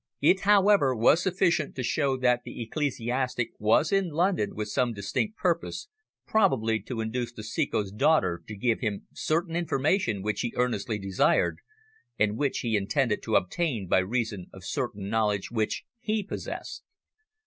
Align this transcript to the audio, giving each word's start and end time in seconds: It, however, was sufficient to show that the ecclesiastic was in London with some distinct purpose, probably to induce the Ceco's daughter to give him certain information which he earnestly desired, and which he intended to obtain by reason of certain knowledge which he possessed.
It, 0.21 0.39
however, 0.39 0.95
was 0.95 1.21
sufficient 1.21 1.75
to 1.75 1.83
show 1.83 2.17
that 2.17 2.41
the 2.43 2.59
ecclesiastic 2.63 3.51
was 3.59 3.91
in 3.91 4.09
London 4.09 4.55
with 4.55 4.69
some 4.69 4.93
distinct 4.93 5.37
purpose, 5.37 5.89
probably 6.25 6.79
to 6.79 7.01
induce 7.01 7.31
the 7.31 7.43
Ceco's 7.43 7.91
daughter 7.91 8.41
to 8.47 8.55
give 8.55 8.79
him 8.79 9.05
certain 9.13 9.55
information 9.55 10.23
which 10.23 10.41
he 10.41 10.55
earnestly 10.57 10.97
desired, 10.97 11.59
and 12.17 12.35
which 12.35 12.61
he 12.61 12.75
intended 12.75 13.21
to 13.21 13.35
obtain 13.35 13.87
by 13.87 13.99
reason 13.99 14.47
of 14.51 14.65
certain 14.65 15.07
knowledge 15.07 15.51
which 15.51 15.85
he 15.99 16.23
possessed. 16.23 16.81